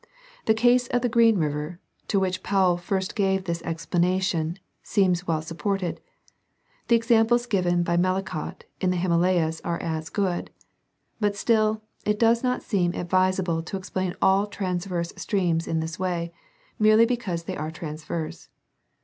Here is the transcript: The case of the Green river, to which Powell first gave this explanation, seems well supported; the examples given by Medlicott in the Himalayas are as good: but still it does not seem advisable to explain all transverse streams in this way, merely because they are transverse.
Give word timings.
The 0.45 0.55
case 0.55 0.87
of 0.87 1.03
the 1.03 1.09
Green 1.09 1.37
river, 1.37 1.79
to 2.07 2.19
which 2.19 2.41
Powell 2.41 2.75
first 2.75 3.13
gave 3.15 3.43
this 3.43 3.61
explanation, 3.61 4.57
seems 4.81 5.27
well 5.27 5.43
supported; 5.43 6.01
the 6.87 6.95
examples 6.95 7.45
given 7.45 7.83
by 7.83 7.97
Medlicott 7.97 8.63
in 8.79 8.89
the 8.89 8.97
Himalayas 8.97 9.61
are 9.63 9.79
as 9.79 10.09
good: 10.09 10.49
but 11.19 11.35
still 11.35 11.83
it 12.03 12.17
does 12.17 12.41
not 12.41 12.63
seem 12.63 12.95
advisable 12.95 13.61
to 13.61 13.77
explain 13.77 14.15
all 14.23 14.47
transverse 14.47 15.13
streams 15.17 15.67
in 15.67 15.81
this 15.81 15.99
way, 15.99 16.33
merely 16.79 17.05
because 17.05 17.43
they 17.43 17.55
are 17.55 17.69
transverse. 17.69 18.49